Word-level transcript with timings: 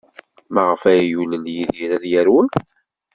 Maɣef 0.53 0.81
ay 0.91 1.01
yulel 1.11 1.45
Yidir 1.55 1.91
ad 1.95 2.03
yerwel? 2.11 2.47